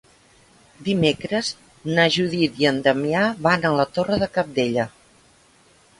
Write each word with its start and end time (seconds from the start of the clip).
Dimecres 0.87 1.51
na 1.99 2.07
Judit 2.17 2.57
i 2.63 2.69
en 2.71 2.79
Damià 2.89 3.23
van 3.49 3.69
a 3.71 3.75
la 3.81 3.89
Torre 3.99 4.19
de 4.25 4.31
Cabdella. 4.39 4.91